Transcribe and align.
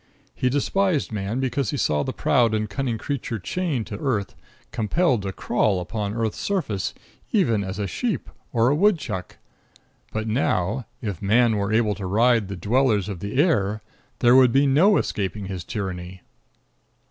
He 0.33 0.49
despised 0.49 1.11
man 1.11 1.39
because 1.39 1.69
he 1.69 1.77
saw 1.77 2.01
the 2.01 2.11
proud 2.11 2.55
and 2.55 2.67
cunning 2.67 2.97
creature 2.97 3.37
chained 3.37 3.85
to 3.85 3.99
earth, 3.99 4.33
compelled 4.71 5.21
to 5.21 5.31
crawl 5.31 5.79
upon 5.79 6.15
earth's 6.15 6.39
surface 6.39 6.95
even 7.31 7.63
as 7.63 7.77
a 7.77 7.85
sheep 7.85 8.27
or 8.51 8.69
a 8.69 8.75
woodchuck. 8.75 9.37
But 10.11 10.27
now, 10.27 10.87
if 11.03 11.21
man 11.21 11.55
were 11.55 11.71
able 11.71 11.93
to 11.93 12.07
ride 12.07 12.47
the 12.47 12.55
dwellers 12.57 13.09
of 13.09 13.19
the 13.19 13.37
air, 13.39 13.83
there 14.21 14.35
would 14.35 14.51
be 14.51 14.65
no 14.65 14.97
escaping 14.97 15.45
his 15.45 15.63
tyranny. 15.63 16.21